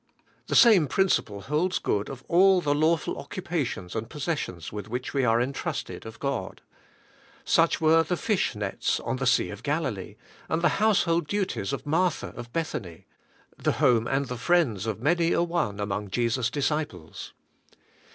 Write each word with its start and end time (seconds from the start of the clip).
The 0.47 0.55
same 0.55 0.87
principle 0.87 1.41
holds 1.41 1.77
good 1.77 2.09
of 2.09 2.23
all 2.27 2.59
the 2.59 2.73
lawful 2.73 3.19
occupations 3.19 3.95
and 3.95 4.09
possessions 4.09 4.71
with 4.71 4.87
which 4.87 5.13
we 5.13 5.23
are 5.23 5.39
en 5.39 5.53
trusted 5.53 6.07
of 6.07 6.17
God. 6.19 6.63
Such 7.45 7.79
were 7.79 8.01
the 8.01 8.17
fish 8.17 8.55
nets 8.55 8.99
on 8.99 9.17
the 9.17 9.27
Sea 9.27 9.51
of 9.51 9.61
Galilee, 9.61 10.15
and 10.49 10.63
the 10.63 10.79
household 10.81 11.27
duties 11.27 11.71
of 11.71 11.85
Martha 11.85 12.33
of 12.35 12.51
Bethany,— 12.51 13.05
the 13.63 13.73
home 13.73 14.07
and 14.07 14.25
the 14.25 14.37
friends 14.39 14.87
of 14.87 15.03
many 15.03 15.33
a 15.33 15.43
one 15.43 15.79
among 15.79 16.09
Jesus' 16.09 16.49
disciples. 16.49 17.33